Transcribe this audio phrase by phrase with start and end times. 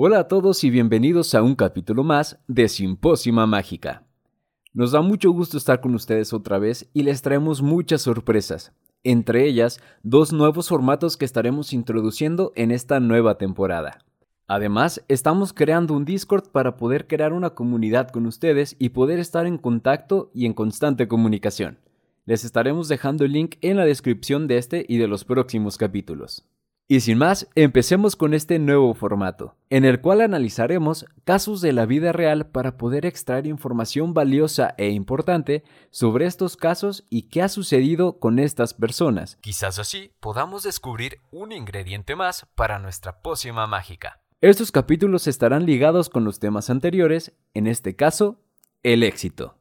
[0.00, 4.04] Hola a todos y bienvenidos a un capítulo más de Simpósima Mágica.
[4.72, 8.72] Nos da mucho gusto estar con ustedes otra vez y les traemos muchas sorpresas,
[9.02, 13.98] entre ellas dos nuevos formatos que estaremos introduciendo en esta nueva temporada.
[14.46, 19.46] Además, estamos creando un Discord para poder crear una comunidad con ustedes y poder estar
[19.46, 21.80] en contacto y en constante comunicación.
[22.24, 26.46] Les estaremos dejando el link en la descripción de este y de los próximos capítulos.
[26.90, 31.84] Y sin más, empecemos con este nuevo formato, en el cual analizaremos casos de la
[31.84, 37.50] vida real para poder extraer información valiosa e importante sobre estos casos y qué ha
[37.50, 39.36] sucedido con estas personas.
[39.42, 44.22] Quizás así podamos descubrir un ingrediente más para nuestra pócima mágica.
[44.40, 48.40] Estos capítulos estarán ligados con los temas anteriores, en este caso,
[48.82, 49.57] el éxito.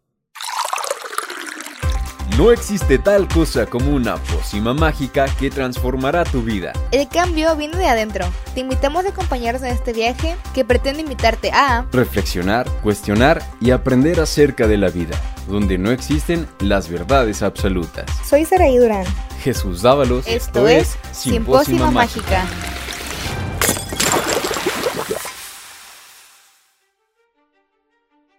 [2.37, 6.71] No existe tal cosa como una pócima mágica que transformará tu vida.
[6.91, 8.27] El cambio viene de adentro.
[8.53, 14.19] Te invitamos a acompañarnos en este viaje que pretende invitarte a reflexionar, cuestionar y aprender
[14.19, 18.05] acerca de la vida, donde no existen las verdades absolutas.
[18.23, 19.05] Soy Saraí Durán.
[19.41, 20.27] Jesús Dávalos.
[20.27, 22.45] Esto, es Simpósima Mágica.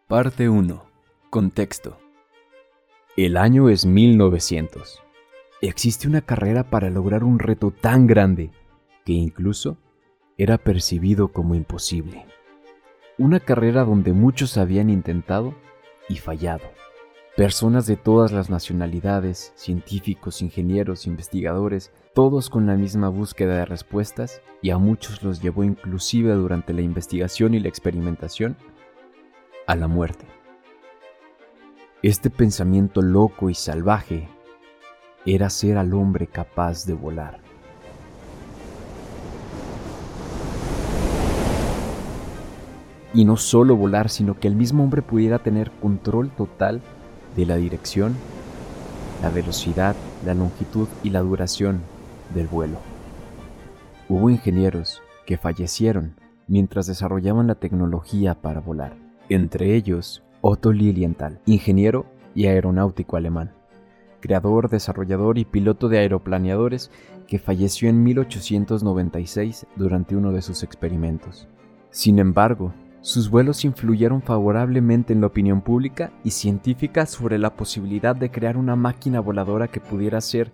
[0.06, 0.84] Parte 1.
[1.30, 2.07] Contexto.
[3.18, 5.02] El año es 1900.
[5.60, 8.52] Existe una carrera para lograr un reto tan grande
[9.04, 9.76] que incluso
[10.36, 12.26] era percibido como imposible.
[13.18, 15.56] Una carrera donde muchos habían intentado
[16.08, 16.62] y fallado.
[17.36, 24.42] Personas de todas las nacionalidades, científicos, ingenieros, investigadores, todos con la misma búsqueda de respuestas
[24.62, 28.56] y a muchos los llevó inclusive durante la investigación y la experimentación
[29.66, 30.37] a la muerte.
[32.00, 34.28] Este pensamiento loco y salvaje
[35.26, 37.40] era ser al hombre capaz de volar.
[43.12, 46.82] Y no solo volar, sino que el mismo hombre pudiera tener control total
[47.34, 48.14] de la dirección,
[49.20, 51.80] la velocidad, la longitud y la duración
[52.32, 52.78] del vuelo.
[54.08, 56.14] Hubo ingenieros que fallecieron
[56.46, 58.94] mientras desarrollaban la tecnología para volar,
[59.28, 63.52] entre ellos Otto Lilienthal, ingeniero y aeronáutico alemán,
[64.20, 66.90] creador, desarrollador y piloto de aeroplaneadores
[67.26, 71.48] que falleció en 1896 durante uno de sus experimentos.
[71.90, 78.14] Sin embargo, sus vuelos influyeron favorablemente en la opinión pública y científica sobre la posibilidad
[78.14, 80.52] de crear una máquina voladora que pudiera hacer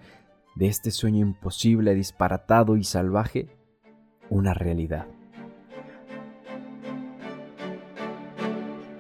[0.55, 3.49] de este sueño imposible, disparatado y salvaje
[4.31, 5.07] una realidad.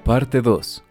[0.04, 0.84] Parte 2.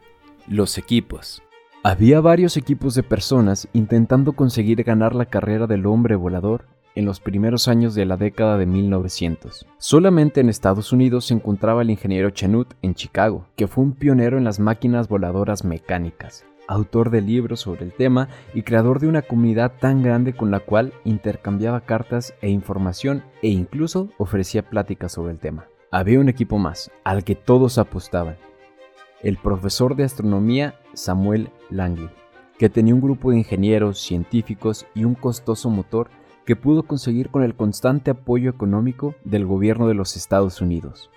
[0.48, 1.44] Los equipos.
[1.84, 6.66] Había varios equipos de personas intentando conseguir ganar la carrera del hombre volador
[6.96, 9.68] en los primeros años de la década de 1900.
[9.78, 14.40] Solamente en Estados Unidos se encontraba el ingeniero Chanut en Chicago, que fue un pionero
[14.40, 19.22] en las máquinas voladoras mecánicas, autor de libros sobre el tema y creador de una
[19.22, 25.34] comunidad tan grande con la cual intercambiaba cartas e información e incluso ofrecía pláticas sobre
[25.34, 25.68] el tema.
[25.92, 28.38] Había un equipo más, al que todos apostaban,
[29.24, 32.10] el profesor de astronomía Samuel Langley,
[32.60, 36.10] que tenía un grupo de ingenieros, científicos y un costoso motor
[36.46, 41.10] que pudo conseguir con el constante apoyo económico del gobierno de los Estados Unidos.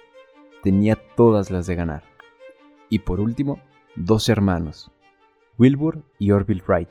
[0.62, 2.05] Tenía todas las de ganar.
[2.89, 3.59] Y por último,
[3.97, 4.93] dos hermanos,
[5.59, 6.88] Wilbur y Orville Wright.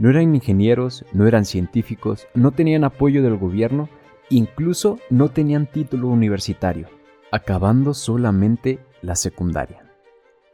[0.00, 3.88] No eran ingenieros, no eran científicos, no tenían apoyo del gobierno,
[4.30, 6.88] incluso no tenían título universitario,
[7.30, 9.83] acabando solamente la secundaria.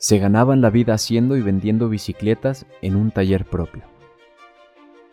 [0.03, 3.83] Se ganaban la vida haciendo y vendiendo bicicletas en un taller propio.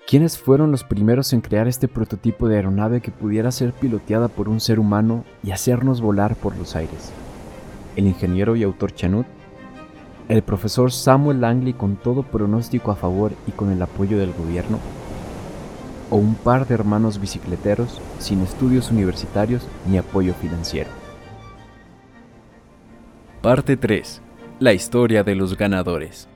[0.07, 4.47] ¿Quiénes fueron los primeros en crear este prototipo de aeronave que pudiera ser piloteada por
[4.47, 7.11] un ser humano y hacernos volar por los aires?
[7.97, 9.25] El ingeniero y autor Chanut,
[10.29, 14.79] el profesor Samuel Langley con todo pronóstico a favor y con el apoyo del gobierno,
[16.09, 20.91] o un par de hermanos bicicleteros sin estudios universitarios ni apoyo financiero.
[23.41, 24.21] Parte 3
[24.59, 26.27] la historia de los ganadores.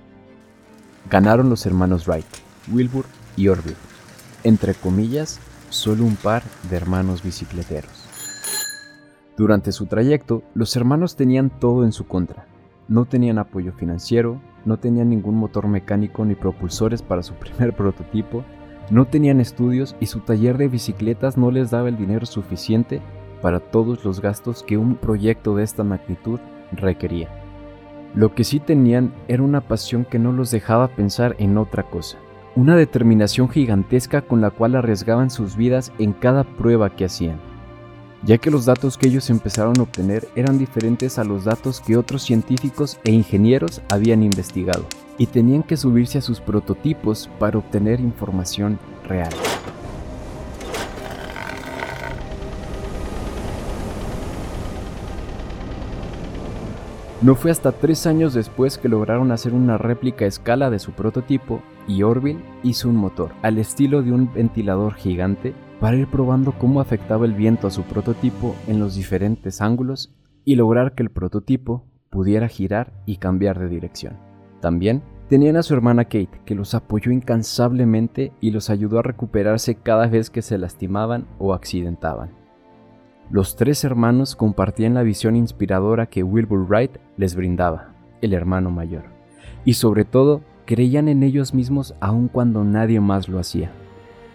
[1.09, 2.25] Ganaron los hermanos Wright,
[2.71, 3.75] Wilbur y Orville.
[4.43, 5.39] Entre comillas,
[5.69, 7.89] solo un par de hermanos bicicleteros.
[9.37, 12.45] Durante su trayecto, los hermanos tenían todo en su contra.
[12.87, 18.45] No tenían apoyo financiero, no tenían ningún motor mecánico ni propulsores para su primer prototipo,
[18.91, 23.01] no tenían estudios y su taller de bicicletas no les daba el dinero suficiente
[23.41, 26.39] para todos los gastos que un proyecto de esta magnitud
[26.71, 27.40] requería.
[28.13, 32.17] Lo que sí tenían era una pasión que no los dejaba pensar en otra cosa,
[32.55, 37.39] una determinación gigantesca con la cual arriesgaban sus vidas en cada prueba que hacían.
[38.23, 41.97] ya que los datos que ellos empezaron a obtener eran diferentes a los datos que
[41.97, 44.85] otros científicos e ingenieros habían investigado,
[45.17, 48.77] y tenían que subirse a sus prototipos para obtener información
[49.07, 49.31] real.
[57.21, 60.91] No fue hasta tres años después que lograron hacer una réplica a escala de su
[60.93, 66.53] prototipo y Orville hizo un motor, al estilo de un ventilador gigante, para ir probando
[66.57, 70.11] cómo afectaba el viento a su prototipo en los diferentes ángulos
[70.45, 74.17] y lograr que el prototipo pudiera girar y cambiar de dirección.
[74.59, 79.75] También tenían a su hermana Kate, que los apoyó incansablemente y los ayudó a recuperarse
[79.75, 82.40] cada vez que se lastimaban o accidentaban.
[83.31, 89.03] Los tres hermanos compartían la visión inspiradora que Wilbur Wright les brindaba, el hermano mayor,
[89.63, 93.71] y sobre todo creían en ellos mismos aun cuando nadie más lo hacía.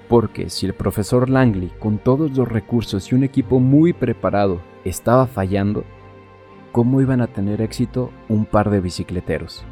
[0.08, 5.26] Porque si el profesor Langley, con todos los recursos y un equipo muy preparado, estaba
[5.26, 5.84] fallando,
[6.72, 9.62] ¿cómo iban a tener éxito un par de bicicleteros?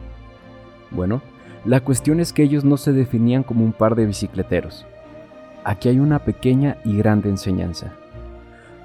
[0.91, 1.23] Bueno,
[1.65, 4.85] la cuestión es que ellos no se definían como un par de bicicleteros.
[5.65, 7.95] Aquí hay una pequeña y grande enseñanza.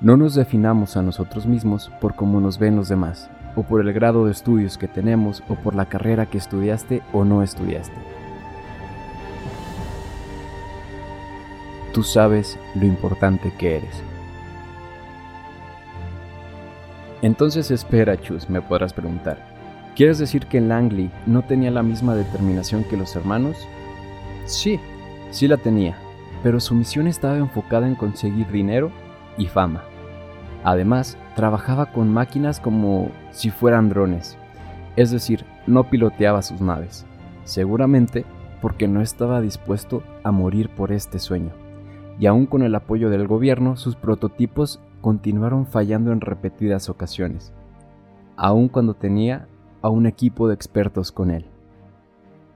[0.01, 3.91] No nos definamos a nosotros mismos por cómo nos ven los demás, o por el
[3.91, 7.97] grado de estudios que tenemos, o por la carrera que estudiaste o no estudiaste.
[11.93, 14.01] Tú sabes lo importante que eres.
[17.21, 19.37] Entonces espera, Chus, me podrás preguntar.
[19.97, 23.57] ¿Quieres decir que Langley no tenía la misma determinación que los hermanos?
[24.45, 24.79] Sí,
[25.31, 25.97] sí la tenía,
[26.41, 28.93] pero su misión estaba enfocada en conseguir dinero
[29.37, 29.88] y fama.
[30.63, 34.38] Además, trabajaba con máquinas como si fueran drones,
[34.95, 37.06] es decir, no piloteaba sus naves,
[37.44, 38.25] seguramente
[38.61, 41.51] porque no estaba dispuesto a morir por este sueño.
[42.19, 47.53] Y aún con el apoyo del gobierno, sus prototipos continuaron fallando en repetidas ocasiones,
[48.35, 49.47] aun cuando tenía
[49.81, 51.45] a un equipo de expertos con él.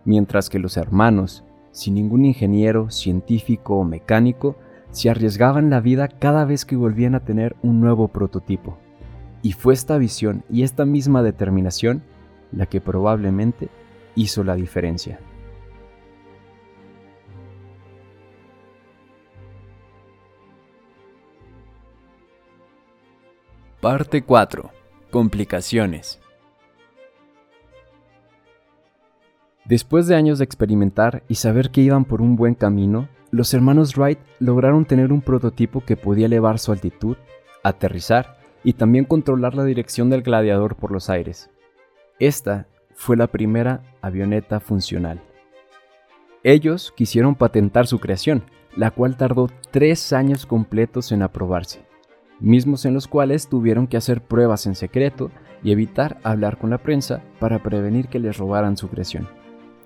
[0.03, 4.57] Mientras que los hermanos, sin ningún ingeniero, científico o mecánico,
[4.93, 8.77] se arriesgaban la vida cada vez que volvían a tener un nuevo prototipo.
[9.41, 12.03] Y fue esta visión y esta misma determinación
[12.51, 13.69] la que probablemente
[14.15, 15.19] hizo la diferencia.
[23.81, 24.69] Parte 4.
[25.11, 26.21] Complicaciones.
[29.65, 33.97] Después de años de experimentar y saber que iban por un buen camino, los hermanos
[33.97, 37.17] Wright lograron tener un prototipo que podía elevar su altitud,
[37.63, 41.49] aterrizar y también controlar la dirección del gladiador por los aires.
[42.19, 45.19] Esta fue la primera avioneta funcional.
[46.43, 48.43] Ellos quisieron patentar su creación,
[48.75, 51.83] la cual tardó tres años completos en aprobarse,
[52.39, 55.31] mismos en los cuales tuvieron que hacer pruebas en secreto
[55.63, 59.27] y evitar hablar con la prensa para prevenir que les robaran su creación.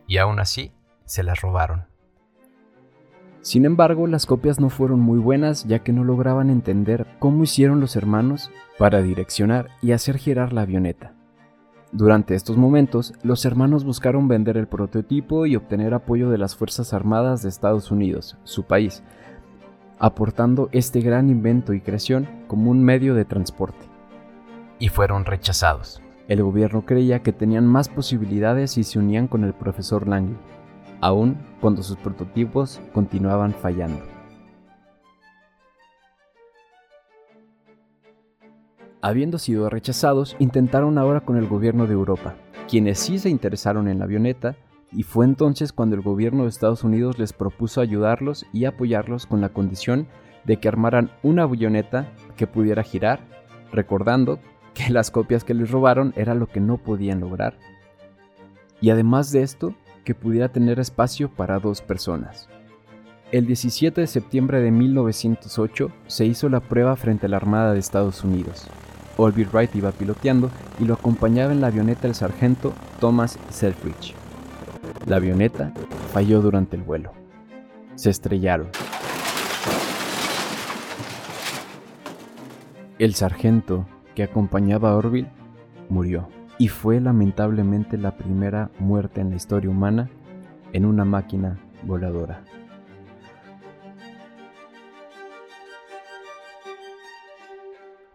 [0.06, 0.74] Y aún así,
[1.06, 1.86] se las robaron.
[3.48, 7.80] Sin embargo, las copias no fueron muy buenas ya que no lograban entender cómo hicieron
[7.80, 11.14] los hermanos para direccionar y hacer girar la avioneta.
[11.94, 16.94] Durante estos momentos, los hermanos buscaron vender el prototipo y obtener apoyo de las Fuerzas
[16.94, 19.02] Armadas de Estados Unidos, su país,
[19.98, 23.86] aportando este gran invento y creación como un medio de transporte.
[24.78, 26.02] Y fueron rechazados.
[26.28, 30.36] El gobierno creía que tenían más posibilidades si se unían con el profesor Langley
[31.01, 34.01] aun cuando sus prototipos continuaban fallando.
[39.01, 42.35] Habiendo sido rechazados, intentaron ahora con el gobierno de Europa,
[42.68, 44.56] quienes sí se interesaron en la avioneta,
[44.92, 49.39] y fue entonces cuando el gobierno de Estados Unidos les propuso ayudarlos y apoyarlos con
[49.42, 50.07] la condición
[50.45, 53.19] de que armaran una avioneta que pudiera girar,
[53.71, 54.39] recordando
[54.73, 57.57] que las copias que les robaron era lo que no podían lograr.
[58.80, 59.73] Y además de esto,
[60.07, 62.47] que pudiera tener espacio para dos personas.
[63.33, 67.80] El 17 de septiembre de 1908 se hizo la prueba frente a la Armada de
[67.80, 68.68] Estados Unidos.
[69.18, 70.49] Orville Wright iba piloteando
[70.80, 72.71] y lo acompañaba en la avioneta el sargento
[73.02, 74.14] Thomas Selfridge.
[75.07, 75.73] La avioneta
[76.14, 77.11] falló durante el vuelo.
[77.95, 78.69] Se estrellaron.
[82.97, 83.85] El sargento
[84.16, 85.30] que acompañaba a Orville
[85.90, 90.09] murió y fue lamentablemente la primera muerte en la historia humana
[90.73, 92.44] en una máquina voladora.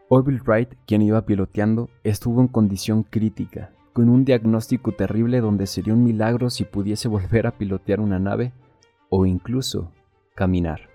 [0.08, 5.94] Orville Wright, quien iba piloteando, estuvo en condición crítica, con un diagnóstico terrible donde sería
[5.94, 8.52] un milagro si pudiese volver a pilotear una nave
[9.08, 9.90] o incluso
[10.34, 10.90] caminar.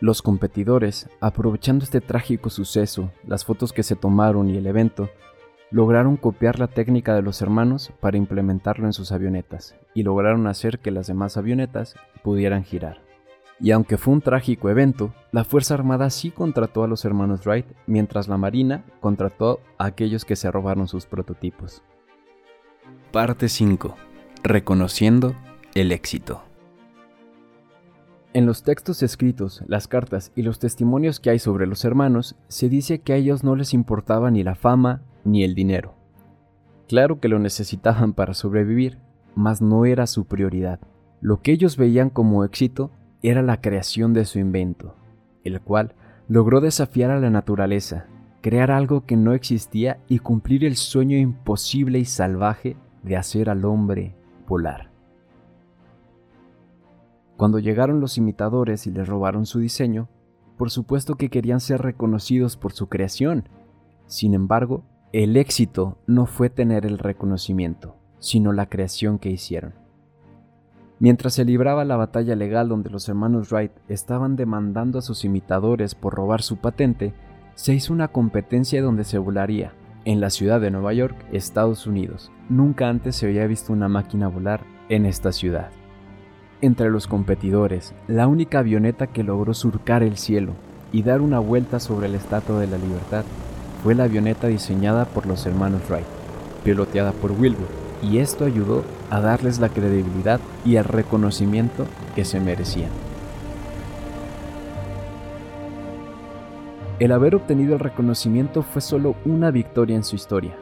[0.00, 5.08] Los competidores, aprovechando este trágico suceso, las fotos que se tomaron y el evento,
[5.70, 10.78] lograron copiar la técnica de los hermanos para implementarlo en sus avionetas y lograron hacer
[10.78, 13.00] que las demás avionetas pudieran girar.
[13.58, 17.66] Y aunque fue un trágico evento, la Fuerza Armada sí contrató a los hermanos Wright,
[17.86, 21.82] mientras la Marina contrató a aquellos que se robaron sus prototipos.
[23.12, 23.96] Parte 5.
[24.42, 25.34] Reconociendo
[25.74, 26.42] el éxito.
[28.34, 32.68] En los textos escritos, las cartas y los testimonios que hay sobre los hermanos, se
[32.68, 35.94] dice que a ellos no les importaba ni la fama ni el dinero.
[36.88, 38.98] Claro que lo necesitaban para sobrevivir,
[39.34, 40.80] mas no era su prioridad.
[41.20, 42.90] Lo que ellos veían como éxito
[43.22, 44.94] era la creación de su invento,
[45.44, 45.94] el cual
[46.28, 48.06] logró desafiar a la naturaleza,
[48.40, 53.64] crear algo que no existía y cumplir el sueño imposible y salvaje de hacer al
[53.64, 54.14] hombre
[54.46, 54.90] volar.
[57.36, 60.08] Cuando llegaron los imitadores y les robaron su diseño,
[60.56, 63.48] por supuesto que querían ser reconocidos por su creación.
[64.06, 64.84] Sin embargo,
[65.22, 69.72] el éxito no fue tener el reconocimiento, sino la creación que hicieron.
[70.98, 75.94] Mientras se libraba la batalla legal donde los hermanos Wright estaban demandando a sus imitadores
[75.94, 77.14] por robar su patente,
[77.54, 79.72] se hizo una competencia donde se volaría,
[80.04, 82.30] en la ciudad de Nueva York, Estados Unidos.
[82.50, 85.70] Nunca antes se había visto una máquina volar en esta ciudad.
[86.60, 90.52] Entre los competidores, la única avioneta que logró surcar el cielo
[90.92, 93.24] y dar una vuelta sobre la Estatua de la Libertad
[93.86, 96.08] fue la avioneta diseñada por los hermanos Wright,
[96.64, 97.68] piloteada por Wilbur,
[98.02, 102.90] y esto ayudó a darles la credibilidad y el reconocimiento que se merecían.
[106.98, 110.56] El haber obtenido el reconocimiento fue solo una victoria en su historia.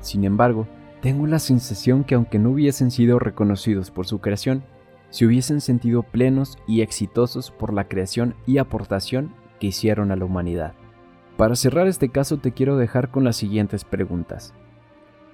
[0.00, 0.66] Sin embargo,
[1.02, 4.62] tengo la sensación que aunque no hubiesen sido reconocidos por su creación,
[5.10, 10.24] se hubiesen sentido plenos y exitosos por la creación y aportación que hicieron a la
[10.24, 10.79] humanidad.
[11.40, 14.52] Para cerrar este caso te quiero dejar con las siguientes preguntas.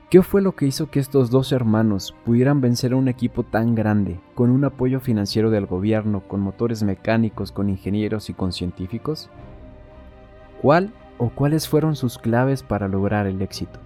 [0.08, 3.74] ¿Qué fue lo que hizo que estos dos hermanos pudieran vencer a un equipo tan
[3.74, 9.30] grande, con un apoyo financiero del gobierno, con motores mecánicos, con ingenieros y con científicos?
[10.62, 13.80] ¿Cuál o cuáles fueron sus claves para lograr el éxito?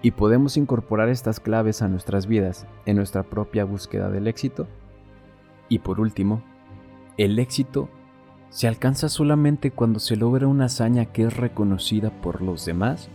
[0.00, 4.66] y podemos incorporar estas claves a nuestras vidas en nuestra propia búsqueda del éxito.
[5.68, 6.42] Y por último,
[7.18, 7.90] el éxito
[8.50, 13.08] se alcanza solamente cuando se logra una hazaña que es reconocida por los demás,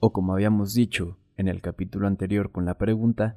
[0.00, 3.36] o como habíamos dicho en el capítulo anterior con la pregunta,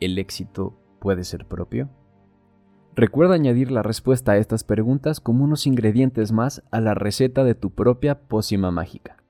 [0.00, 1.88] ¿el éxito puede ser propio?
[2.94, 7.54] Recuerda añadir la respuesta a estas preguntas como unos ingredientes más a la receta de
[7.54, 9.22] tu propia pócima mágica.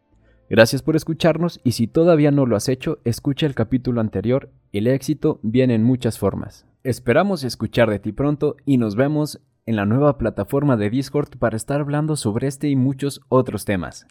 [0.48, 4.86] Gracias por escucharnos y si todavía no lo has hecho, escucha el capítulo anterior, El
[4.86, 6.66] éxito viene en muchas formas.
[6.82, 11.54] Esperamos escuchar de ti pronto y nos vemos en la nueva plataforma de Discord para
[11.54, 14.06] estar hablando sobre este y muchos otros temas.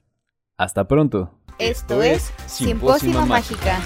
[0.56, 1.32] Hasta pronto.
[1.58, 3.80] Esto es Simpósima Mágica.